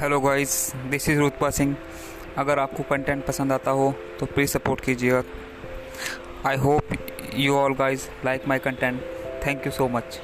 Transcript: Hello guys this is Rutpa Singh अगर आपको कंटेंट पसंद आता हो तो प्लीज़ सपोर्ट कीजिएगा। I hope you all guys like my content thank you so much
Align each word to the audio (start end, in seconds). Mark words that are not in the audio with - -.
Hello 0.00 0.18
guys 0.20 0.52
this 0.90 1.08
is 1.08 1.18
Rutpa 1.18 1.48
Singh 1.50 1.76
अगर 2.38 2.58
आपको 2.58 2.82
कंटेंट 2.82 3.24
पसंद 3.26 3.52
आता 3.52 3.70
हो 3.70 3.92
तो 4.20 4.26
प्लीज़ 4.26 4.50
सपोर्ट 4.50 4.80
कीजिएगा। 4.80 5.22
I 6.48 6.56
hope 6.56 6.92
you 7.34 7.56
all 7.56 7.74
guys 7.74 8.08
like 8.24 8.46
my 8.48 8.58
content 8.58 9.00
thank 9.46 9.66
you 9.66 9.72
so 9.72 9.88
much 9.88 10.18